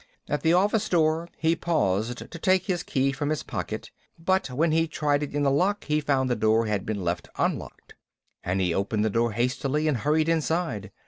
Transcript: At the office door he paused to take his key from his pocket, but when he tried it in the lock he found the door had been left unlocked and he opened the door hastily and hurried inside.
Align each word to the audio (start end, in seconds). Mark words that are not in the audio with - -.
At 0.27 0.41
the 0.41 0.53
office 0.53 0.89
door 0.89 1.29
he 1.37 1.55
paused 1.55 2.17
to 2.17 2.39
take 2.39 2.63
his 2.65 2.81
key 2.81 3.11
from 3.11 3.29
his 3.29 3.43
pocket, 3.43 3.91
but 4.17 4.49
when 4.49 4.71
he 4.71 4.87
tried 4.87 5.21
it 5.21 5.35
in 5.35 5.43
the 5.43 5.51
lock 5.51 5.83
he 5.83 6.01
found 6.01 6.27
the 6.27 6.35
door 6.35 6.65
had 6.65 6.87
been 6.87 7.03
left 7.03 7.29
unlocked 7.37 7.93
and 8.43 8.59
he 8.59 8.73
opened 8.73 9.05
the 9.05 9.11
door 9.11 9.33
hastily 9.33 9.87
and 9.87 9.97
hurried 9.97 10.27
inside. 10.27 10.89